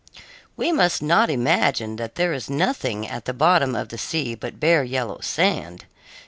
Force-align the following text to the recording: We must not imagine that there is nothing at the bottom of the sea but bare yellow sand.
We 0.57 0.71
must 0.71 1.03
not 1.03 1.29
imagine 1.29 1.97
that 1.97 2.15
there 2.15 2.33
is 2.33 2.49
nothing 2.49 3.07
at 3.07 3.25
the 3.25 3.35
bottom 3.35 3.75
of 3.75 3.89
the 3.89 3.99
sea 3.99 4.33
but 4.33 4.59
bare 4.59 4.83
yellow 4.83 5.19
sand. 5.19 5.85